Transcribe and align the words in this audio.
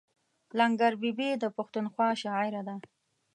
لنګر 0.57 0.93
بي 1.01 1.11
بي 1.17 1.29
د 1.43 1.45
پښتونخوا 1.57 2.09
شاعره 2.21 2.61
ده. 2.67 2.75